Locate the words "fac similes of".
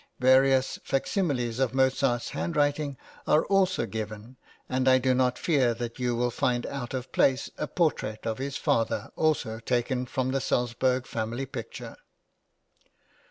0.83-1.75